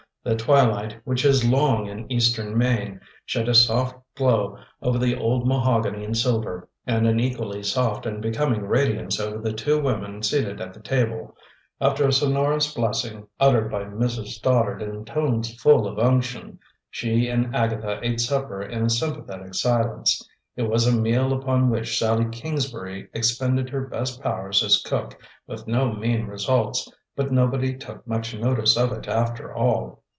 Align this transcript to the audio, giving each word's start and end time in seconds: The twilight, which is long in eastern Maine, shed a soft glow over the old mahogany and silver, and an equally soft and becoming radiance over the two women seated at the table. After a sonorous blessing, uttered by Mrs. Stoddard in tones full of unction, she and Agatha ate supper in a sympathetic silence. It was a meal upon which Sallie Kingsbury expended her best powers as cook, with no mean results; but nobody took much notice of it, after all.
The 0.23 0.35
twilight, 0.35 0.97
which 1.03 1.25
is 1.25 1.43
long 1.49 1.87
in 1.87 2.11
eastern 2.11 2.55
Maine, 2.55 2.99
shed 3.25 3.49
a 3.49 3.55
soft 3.55 3.95
glow 4.15 4.59
over 4.79 4.99
the 4.99 5.15
old 5.17 5.47
mahogany 5.47 6.05
and 6.05 6.15
silver, 6.15 6.69
and 6.85 7.07
an 7.07 7.19
equally 7.19 7.63
soft 7.63 8.05
and 8.05 8.21
becoming 8.21 8.61
radiance 8.67 9.19
over 9.19 9.39
the 9.39 9.51
two 9.51 9.81
women 9.81 10.21
seated 10.21 10.61
at 10.61 10.75
the 10.75 10.79
table. 10.79 11.35
After 11.81 12.05
a 12.07 12.13
sonorous 12.13 12.71
blessing, 12.71 13.25
uttered 13.39 13.71
by 13.71 13.85
Mrs. 13.85 14.27
Stoddard 14.27 14.83
in 14.83 15.05
tones 15.05 15.55
full 15.59 15.87
of 15.87 15.97
unction, 15.97 16.59
she 16.91 17.27
and 17.27 17.55
Agatha 17.55 17.99
ate 18.03 18.19
supper 18.19 18.61
in 18.61 18.85
a 18.85 18.91
sympathetic 18.91 19.55
silence. 19.55 20.21
It 20.55 20.69
was 20.69 20.85
a 20.85 20.95
meal 20.95 21.33
upon 21.33 21.71
which 21.71 21.97
Sallie 21.97 22.29
Kingsbury 22.31 23.07
expended 23.15 23.71
her 23.71 23.87
best 23.87 24.21
powers 24.21 24.63
as 24.63 24.83
cook, 24.83 25.19
with 25.47 25.65
no 25.65 25.93
mean 25.93 26.27
results; 26.27 26.87
but 27.15 27.31
nobody 27.31 27.75
took 27.75 28.05
much 28.05 28.35
notice 28.37 28.77
of 28.77 28.91
it, 28.91 29.07
after 29.07 29.51
all. 29.55 29.99